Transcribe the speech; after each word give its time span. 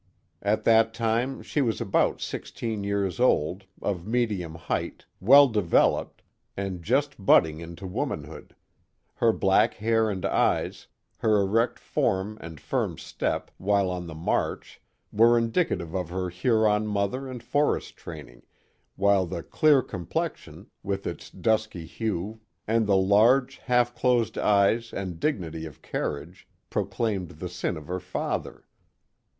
At 0.41 0.63
that 0.63 0.95
time 0.95 1.43
she 1.43 1.61
was 1.61 1.79
about 1.79 2.21
sixteen 2.21 2.83
years 2.83 3.19
old, 3.19 3.65
of 3.83 4.07
medium 4.07 4.55
hei<^ht, 4.55 5.01
well 5.19 5.47
developed, 5.47 6.23
and 6.57 6.81
just 6.83 7.23
budding 7.23 7.59
into 7.59 7.85
womanhood; 7.85 8.55
her 9.17 9.31
black 9.31 9.75
hair 9.75 10.09
and 10.09 10.25
eyes, 10.25 10.87
her 11.19 11.37
erect 11.39 11.77
form 11.77 12.39
and 12.41 12.59
firm 12.59 12.95
stej), 12.97 13.43
while 13.59 13.91
on 13.91 14.07
the 14.07 14.15
march, 14.15 14.81
were 15.13 15.37
indicative 15.37 15.93
of 15.93 16.09
her 16.09 16.29
Huron 16.31 16.87
mother 16.87 17.27
and 17.27 17.43
forest 17.43 17.95
training, 17.95 18.41
while 18.95 19.27
the 19.27 19.43
clear 19.43 19.83
complexion, 19.83 20.65
with 20.81 21.05
its 21.05 21.29
dusky 21.29 21.85
hue, 21.85 22.39
and 22.67 22.87
the 22.87 22.97
large, 22.97 23.57
half 23.57 23.93
closed 23.93 24.35
eyes 24.39 24.93
and 24.93 25.19
dignity 25.19 25.67
of 25.67 25.83
carriage, 25.83 26.47
proclaimed 26.71 27.29
the 27.37 27.47
sin 27.47 27.77
of 27.77 27.85
her 27.85 27.99
father. 27.99 28.65